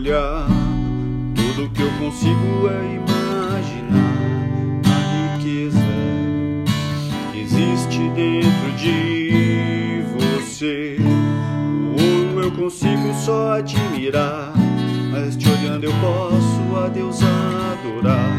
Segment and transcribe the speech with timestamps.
[0.00, 0.48] olhar.
[1.34, 4.14] Tudo que eu consigo é imaginar
[4.86, 5.78] a riqueza
[7.32, 10.96] que existe dentro de você.
[10.98, 14.54] O ouro eu consigo só admirar,
[15.12, 18.32] mas te olhando eu posso a Deus adorar.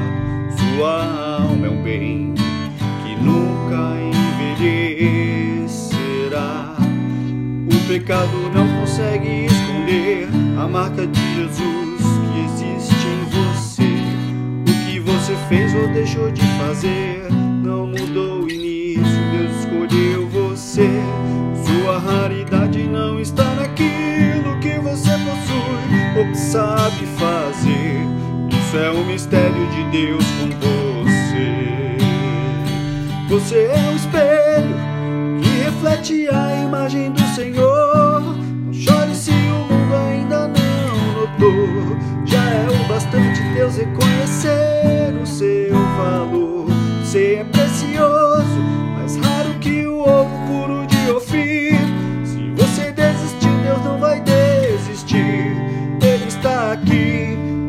[0.58, 2.34] Sua alma é um bem
[3.04, 4.00] que nunca
[4.50, 6.76] envelhecerá.
[7.72, 9.51] O pecado não consegue
[10.72, 12.02] marca de Jesus
[12.34, 13.84] que existe em você.
[14.62, 17.28] O que você fez ou deixou de fazer
[17.62, 19.04] não mudou o início.
[19.04, 20.88] Deus escolheu você.
[21.66, 28.08] Sua raridade não está naquilo que você possui ou que sabe fazer.
[28.50, 31.98] Isso é um mistério de Deus com você.
[33.28, 34.76] Você é um espelho
[35.42, 37.81] que reflete a imagem do Senhor.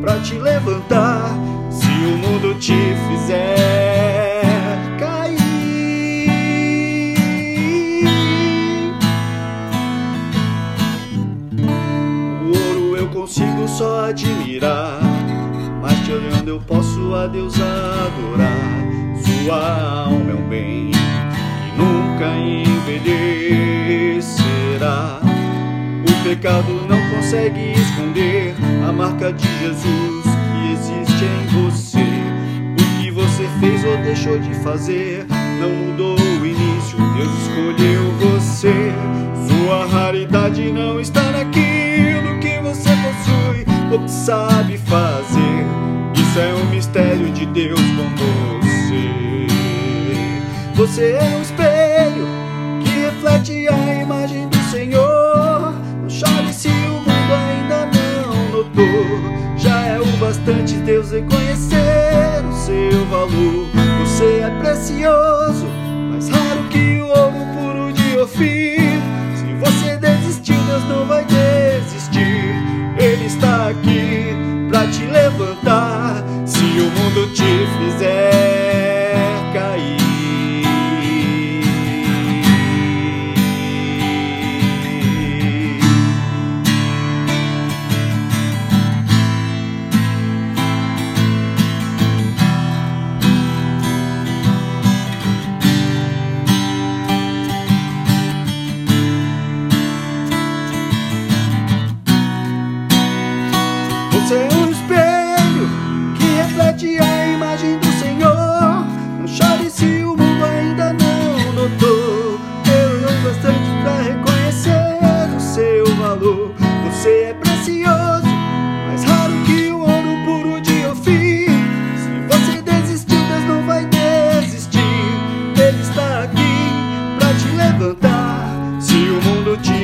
[0.03, 1.39] Pra te levantar.
[1.71, 2.75] Se o mundo te
[3.09, 4.43] fizer
[4.99, 5.39] cair.
[12.43, 14.99] O ouro eu consigo só admirar,
[15.81, 18.83] mas te olhando eu posso a Deus adorar.
[19.25, 21.01] Sua alma é um bem que
[21.81, 23.31] nunca envelhecerá.
[26.03, 28.42] O pecado não consegue esconder
[28.87, 31.99] a marca de Jesus que existe em você.
[32.73, 35.27] O que você fez ou deixou de fazer
[35.61, 36.99] não mudou o início.
[37.17, 38.93] Deus escolheu você.
[39.49, 45.67] Sua raridade não está naquilo que você possui ou que sabe fazer.
[46.15, 49.47] Isso é um mistério de Deus com você.
[50.75, 51.72] Você é um espelho
[60.33, 63.69] bastante Deus reconhecer o seu valor.
[64.01, 65.67] Você é precioso,
[66.11, 68.81] mais raro que o ouro puro de Ofir.
[69.37, 71.42] Se você desistir, Deus não vai desistir.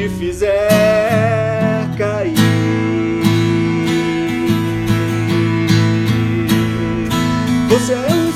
[0.09, 0.69] Fizer
[1.97, 2.35] cair.
[7.69, 8.28] Você é um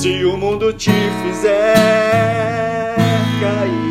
[0.00, 1.74] Se o mundo te fizer
[3.38, 3.89] cair.